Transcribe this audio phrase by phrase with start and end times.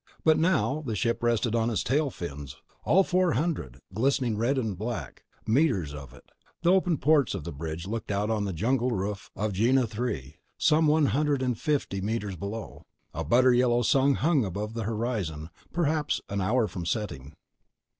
[0.23, 5.23] But now the ship rested on its tail fins—all four hundred glistening red and black
[5.45, 6.31] meters of it.
[6.63, 10.37] The open ports of the bridge looked out on the jungle roof of Gienah III
[10.57, 12.81] some one hundred fifty meters below.
[13.13, 17.35] A butter yellow sun hung above the horizon, perhaps an hour from setting.